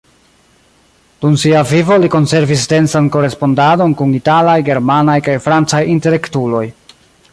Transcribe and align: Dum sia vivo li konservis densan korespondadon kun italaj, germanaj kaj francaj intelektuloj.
Dum 1.25 1.35
sia 1.41 1.59
vivo 1.73 1.97
li 2.05 2.09
konservis 2.15 2.63
densan 2.71 3.09
korespondadon 3.17 3.93
kun 4.01 4.17
italaj, 4.21 4.57
germanaj 4.71 5.19
kaj 5.29 5.37
francaj 5.49 5.83
intelektuloj. 5.99 6.65